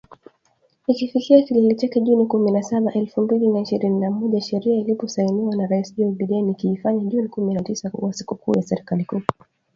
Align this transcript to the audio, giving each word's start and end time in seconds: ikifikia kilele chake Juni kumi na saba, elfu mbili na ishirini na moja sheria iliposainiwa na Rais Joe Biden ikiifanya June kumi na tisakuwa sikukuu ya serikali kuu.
ikifikia 0.87 1.41
kilele 1.41 1.75
chake 1.75 1.99
Juni 2.01 2.25
kumi 2.25 2.51
na 2.51 2.63
saba, 2.63 2.91
elfu 2.93 3.21
mbili 3.21 3.47
na 3.47 3.59
ishirini 3.59 3.99
na 3.99 4.11
moja 4.11 4.41
sheria 4.41 4.75
iliposainiwa 4.77 5.55
na 5.55 5.67
Rais 5.67 5.95
Joe 5.95 6.11
Biden 6.11 6.49
ikiifanya 6.49 7.03
June 7.05 7.27
kumi 7.27 7.53
na 7.53 7.63
tisakuwa 7.63 8.13
sikukuu 8.13 8.53
ya 8.55 8.61
serikali 8.63 9.05
kuu. 9.05 9.21